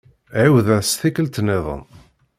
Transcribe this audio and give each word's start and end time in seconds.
Ɛiwed-as 0.41 0.89
tikkelt-nniḍen. 0.99 1.83